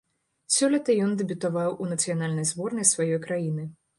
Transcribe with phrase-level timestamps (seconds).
[0.53, 3.71] Сёлета ён дэбютаваў у нацыянальнай зборнай сваёй краіны.